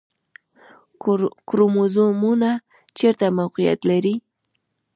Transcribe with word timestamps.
کروموزومونه 1.49 2.49
چیرته 2.97 3.25
موقعیت 3.39 3.79
لري؟ 3.89 4.15